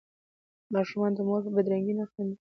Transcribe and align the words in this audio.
ماشومان 0.73 1.11
د 1.15 1.19
مور 1.27 1.41
په 1.45 1.51
بدرنګۍ 1.55 1.93
نه 1.99 2.05
خاندي. 2.11 2.35